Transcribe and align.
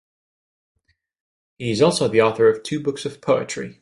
He 1.59 1.69
is 1.69 1.79
also 1.79 2.07
the 2.07 2.23
author 2.23 2.49
of 2.49 2.63
two 2.63 2.79
books 2.81 3.05
of 3.05 3.21
poetry. 3.21 3.69